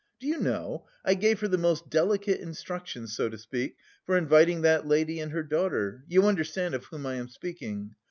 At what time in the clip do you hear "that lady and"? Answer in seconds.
4.61-5.31